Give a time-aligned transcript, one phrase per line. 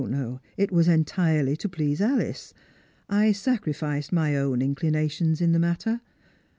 [0.03, 2.55] No, it was entirely to please Alice.
[3.07, 6.01] I sacrificed my own inclinations in the matter.